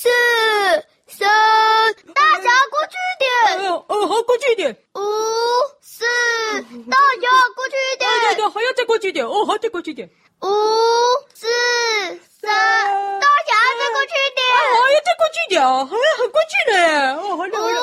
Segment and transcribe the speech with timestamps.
[0.00, 0.08] 四、
[1.08, 1.28] 三，
[2.14, 3.68] 大侠过去一点。
[3.68, 4.70] 哦哦，好，过去一点。
[4.94, 5.00] 五、
[5.82, 6.04] 四，
[6.88, 7.26] 大侠
[7.56, 8.08] 过去一点。
[8.08, 9.26] 对对对，还要再过去一点。
[9.26, 10.08] 哦，好，再过去一点。
[10.42, 10.46] 五、
[11.34, 11.48] 四、
[12.40, 12.48] 三，
[13.18, 14.46] 大侠再过去一点。
[14.70, 17.16] 哦，还要再过去一点啊，还要很过去呢。
[17.16, 17.82] 哦，好了好了。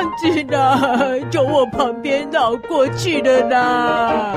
[0.00, 1.28] 样子呢？
[1.30, 4.34] 从我旁边绕过去的呢？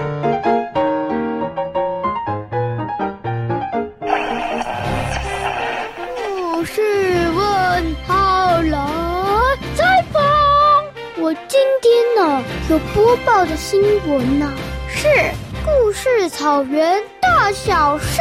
[6.18, 6.82] 故事
[7.32, 8.78] 问号来
[9.74, 10.22] 采访。
[11.18, 14.52] 我今天呢有播报的新闻呢，
[14.90, 15.08] 是
[15.64, 18.20] 故事草原大小事。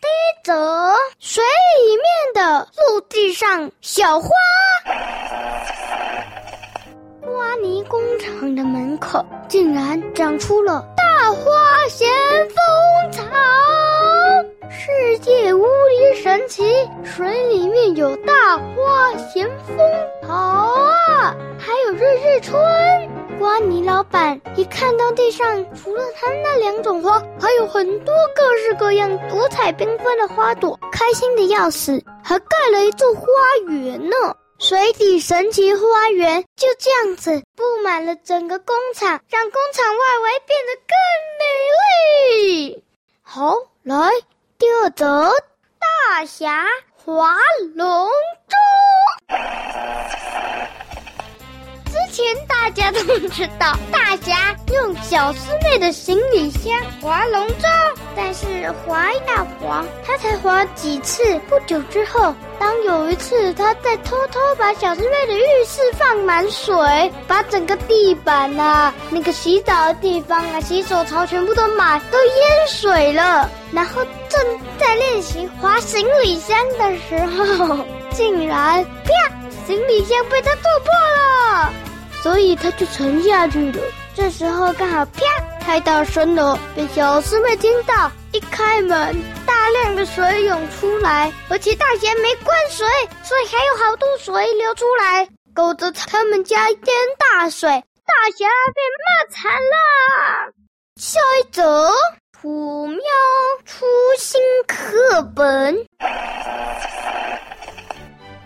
[0.00, 4.30] 第一则，水里面的陆地上小花。
[7.62, 12.08] 泥工厂的门口竟然长出了大花咸
[12.48, 13.22] 丰草，
[14.68, 16.64] 世界无敌神奇！
[17.02, 19.76] 水里面有大花咸丰
[20.22, 22.58] 草啊，还有日日春。
[23.38, 33.22] 瓜泥老板一看到地上除了他那两种花，还有很多各式各样、多彩缤纷的花朵，开心的要死，还盖了一座花
[33.68, 34.16] 园呢。
[34.58, 40.96] 水底神奇花园就这样子布满了整个工厂，让工厂外围变得更
[41.38, 41.44] 美
[42.66, 42.82] 丽。
[43.22, 44.10] 好，来
[44.58, 45.30] 第二则，
[45.78, 47.36] 大侠划
[47.76, 48.10] 龙
[48.48, 48.56] 舟。
[51.86, 57.68] 之前大家都知道，大侠用小师妹的行李箱划龙舟，
[58.20, 58.46] 但是
[58.84, 61.22] 划呀划，他才划几次。
[61.48, 66.74] 不久之后，当有一次他在偷偷把小师妹的浴室放满水，
[67.28, 73.48] 把整个地板啊、那个洗澡的地方啊、洗手槽全部都满，都淹水了。
[73.72, 74.40] 然后正
[74.80, 77.78] 在练习划行李箱的时候，
[78.10, 79.12] 竟然啪，
[79.64, 81.72] 行李箱被他做破了。
[82.20, 83.80] 所以他就沉下去了。
[84.12, 85.20] 这时候刚好啪，
[85.68, 88.10] 太大声了，被小师妹听到。
[88.32, 89.14] 一开门，
[89.44, 92.86] 大量的水涌出来，而且大侠没关水，
[93.22, 96.78] 所以还有好多水流出来，勾着他们家淹
[97.18, 97.68] 大水。
[97.68, 100.52] 大侠被骂惨了。
[100.96, 101.92] 下一则，
[102.40, 102.98] 虎喵
[103.66, 103.84] 出
[104.18, 105.86] 新课本。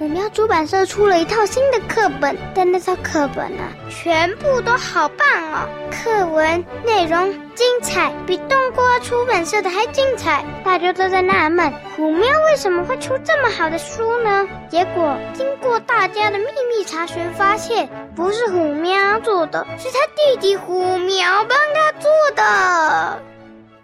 [0.02, 5.68] 虎喵出版社出了一套新的课本，但那套课本啊，全部都好棒哦！
[5.92, 10.44] 课文内容精彩，比冬瓜出版社的还精彩。
[10.64, 14.44] 大家都在纳闷，虎喵为什么会出这么好的书呢？
[14.68, 23.22] 结果经过大家的秘密查询，发现不是虎喵做的，是他弟弟虎苗帮他做的。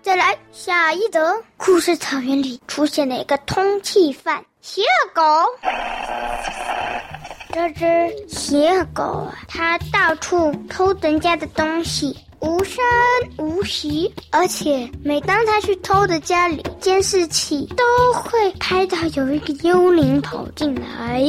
[0.03, 4.45] 再来下一则，故事草原里出现了一个通气犯。
[4.61, 5.23] 邪恶狗，
[7.51, 12.85] 这只邪恶狗啊，它到处偷人家的东西，无声
[13.39, 21.23] 无息，而且每当它去偷的家里，监视器都会拍到有一个幽灵跑进来。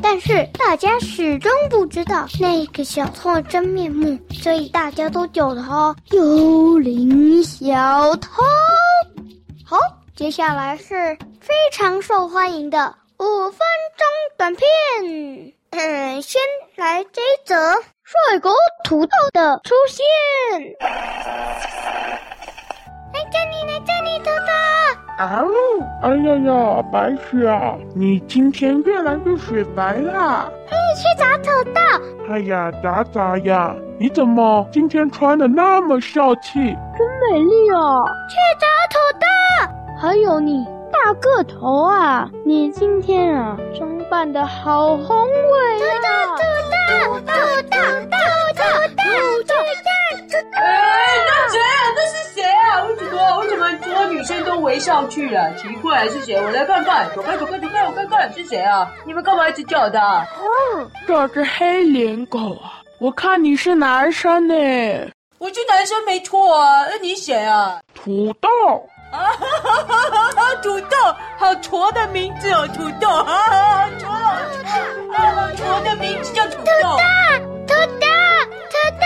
[0.00, 8.42] 但是大家始终不知道那个小偷的真面目，所以大家都叫它幽灵小偷。
[9.64, 9.76] 好。
[10.16, 13.60] 接下来是非常受欢迎的五分
[13.96, 14.04] 钟
[14.36, 15.52] 短片。
[15.80, 16.42] 嗯，先
[16.74, 17.54] 来这一则
[18.02, 18.50] 帅哥
[18.82, 20.04] 土豆的出现。
[23.14, 24.50] 来这里，来这里，土豆。
[25.18, 25.48] 啊呜！
[26.02, 30.50] 哎呀呀，白雪啊，你今天越来越雪白啦。
[30.68, 31.80] 可以去找土豆。
[32.28, 33.72] 哎呀，咋咋呀？
[34.00, 36.54] 你怎么今天穿的那么帅气？
[36.98, 38.04] 真美丽哦。
[38.28, 39.26] 去找土豆。
[40.00, 42.28] 还有你大个头啊！
[42.44, 46.36] 你今天啊装扮的好宏伟啊！
[46.36, 47.32] 土豆，土豆，
[47.62, 47.76] 土豆，
[48.08, 48.64] 土豆，
[48.96, 49.52] 土豆，
[50.26, 50.56] 土豆！
[50.56, 50.64] 哎，
[51.26, 51.80] 那谁啊？
[51.94, 52.84] 那是谁啊？
[52.84, 53.38] 为什么？
[53.38, 55.54] 为什么所有女生都围上去了？
[55.56, 56.40] 奇怪，是谁？
[56.40, 58.90] 我来看看，走开，走开，走开，我看看是谁啊？
[59.04, 60.26] 你们干嘛一直叫他？
[61.06, 62.80] 这是黑脸狗啊！
[62.98, 64.54] 我看你是男生呢。
[65.38, 67.80] 我是男生没错啊，那你谁啊？
[67.94, 68.48] 土豆。
[69.10, 70.54] 啊哈哈哈哈！
[70.62, 70.96] 土豆，
[71.38, 74.06] 好矬的名字哦，土豆，啊哈，矬，
[75.16, 76.62] 好矬的名字叫土豆。
[77.66, 78.06] 土豆，土豆，
[78.68, 79.04] 土豆，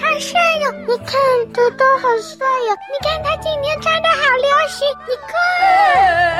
[0.00, 0.70] 好帅哟！
[0.86, 1.18] 你看，
[1.52, 2.76] 土豆好帅哟！
[2.90, 6.31] 你看他今天穿的好流行，你看。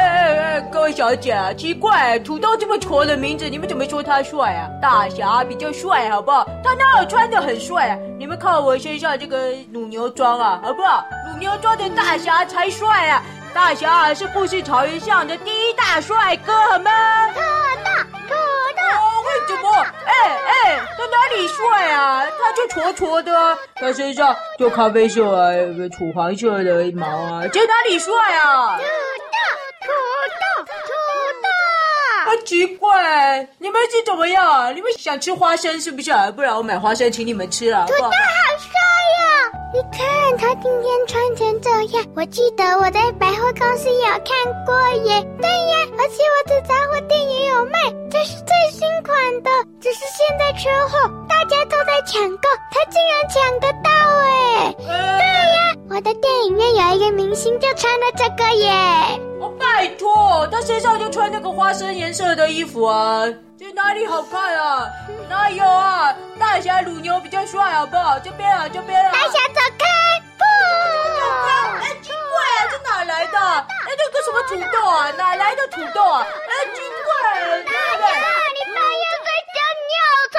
[0.92, 4.68] 小姐啊，奇怪，土豆这么矬的名字，你们怎么说他帅啊？
[4.80, 6.46] 大侠比较帅，好不好？
[6.62, 7.98] 他哪有穿的很帅啊？
[8.18, 11.04] 你们看我身上这个乳牛装啊， 好不好？
[11.26, 13.22] 乳牛装的大侠才帅啊！
[13.54, 16.90] 大侠啊，是富士草原上的第一大帅哥，好吗？
[17.28, 17.40] 特
[17.84, 17.92] 大，
[18.28, 18.34] 特
[18.76, 18.98] 大。
[18.98, 19.70] 哦，为什么？
[20.06, 20.12] 哎
[20.46, 22.24] 哎，他哪里帅啊？
[22.38, 25.50] 他就矬矬的，他身上就咖啡色啊，
[25.98, 28.78] 土黄色的毛啊，这哪里帅啊？
[32.44, 34.74] 奇怪，你们是怎么样？
[34.74, 36.10] 你们想吃花生是不是？
[36.34, 37.86] 不然我买花生请你们吃了。
[37.86, 38.70] 土豆好帅
[39.18, 39.52] 呀！
[39.74, 44.74] 你看他今天穿成这样，我记得我在百货公司有看过
[45.04, 45.22] 耶。
[45.40, 47.78] 对呀，而且我的杂货店也有卖，
[48.10, 49.50] 这是最新款的。
[49.80, 54.74] 只是现在缺货，大家都在抢购，他竟然抢得到哎！
[54.78, 58.70] 对呀，我的电影院有一个明星就穿了这个耶。
[59.50, 63.24] 拜托，他身上就穿那个花生颜色的衣服啊，
[63.58, 64.88] 这哪里好看啊？
[65.28, 66.14] 哪有啊？
[66.38, 68.18] 大侠乳牛比较帅，好不好？
[68.18, 69.10] 这边啊，这边啊！
[69.12, 69.86] 大侠走开！
[70.38, 70.44] 不，
[71.20, 71.50] 走开！
[71.78, 73.38] 哎，奇怪啊，这哪来的？
[73.38, 75.10] 哎，这个什么土豆啊？
[75.16, 76.26] 哪来的土豆啊？
[76.26, 77.12] 哎，奇怪！
[77.64, 78.14] 大侠，
[78.52, 79.94] 你半夜睡觉尿
[80.32, 80.34] 床，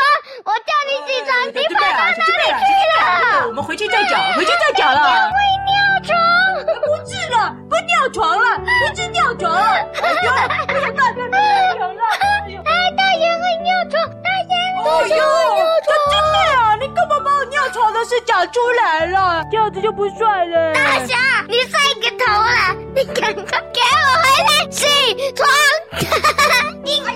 [0.46, 2.12] 我叫你起床，你跑到哪里
[18.04, 19.46] 我尿床的事讲出来了？
[19.50, 20.74] 这样子就不帅了。
[20.74, 21.16] 大侠，
[21.48, 24.86] 你帅个头了， 你赶快给我回来起
[25.34, 25.48] 床！
[26.84, 27.08] 你走，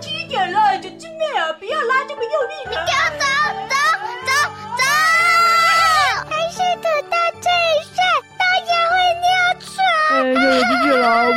[0.00, 2.70] 七点了，就真的啊，不要拉这么用力了。
[2.70, 3.24] 你给我走，
[3.66, 4.32] 走。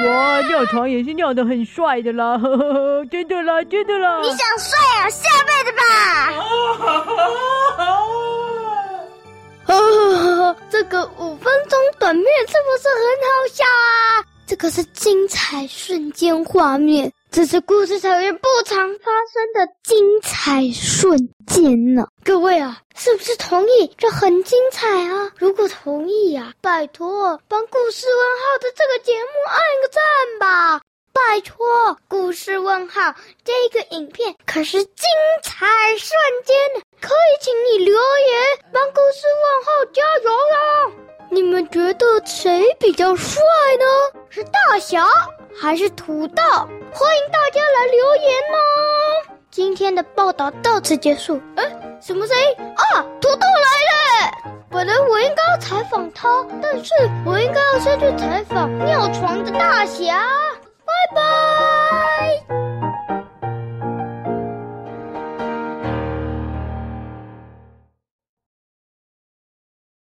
[0.08, 4.20] 我尿床也是尿得很帅的啦，呵呵，真的啦，真的啦。
[4.22, 5.10] 你想睡啊？
[5.10, 5.82] 下辈子吧。
[10.86, 14.24] 个五分钟短片是不是很好笑啊？
[14.48, 21.18] 这个是精彩瞬间画面，这是故事草原不常发生的精彩瞬
[21.48, 22.06] 间呢。
[22.24, 23.92] 各位啊，是不是同意？
[23.98, 25.32] 这很精彩啊！
[25.38, 30.02] 如果同意呀、啊，拜托帮故事问号的这个节目按个赞
[30.40, 30.82] 吧！
[31.12, 33.16] 拜托，故事问号
[33.46, 35.06] 这个影片可是精
[35.42, 35.66] 彩
[35.98, 36.12] 瞬
[36.46, 36.56] 间，
[37.00, 40.25] 可以请你留言帮故事问号加油！
[41.56, 43.42] 你们觉得谁比较帅
[43.80, 44.20] 呢？
[44.28, 45.06] 是大侠
[45.58, 46.44] 还是土豆？
[46.44, 49.34] 欢迎大家来留言哦！
[49.50, 51.42] 今天的报道到此结束。
[51.56, 51.64] 哎，
[52.02, 53.02] 什么声音啊？
[53.22, 54.54] 土豆来了！
[54.70, 56.92] 本来我应该要采访他，但是
[57.26, 60.28] 我应该要先去采访尿床的大侠。
[60.84, 62.65] 拜拜